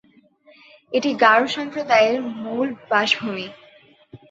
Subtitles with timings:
[0.91, 3.47] এটি গারো সম্প্রদায়ের মূল বাসভূমি।